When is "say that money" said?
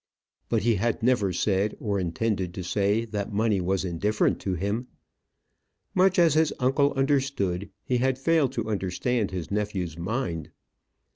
2.63-3.61